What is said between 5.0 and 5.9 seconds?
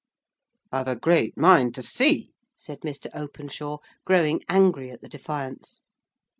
the defiance.